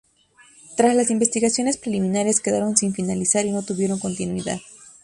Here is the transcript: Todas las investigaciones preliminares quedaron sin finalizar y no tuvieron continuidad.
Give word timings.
Todas 0.77 0.95
las 0.95 1.11
investigaciones 1.11 1.77
preliminares 1.77 2.39
quedaron 2.39 2.75
sin 2.75 2.91
finalizar 2.91 3.45
y 3.45 3.51
no 3.51 3.61
tuvieron 3.61 3.99
continuidad. 3.99 4.57